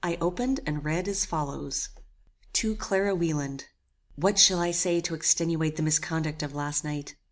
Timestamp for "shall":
4.38-4.60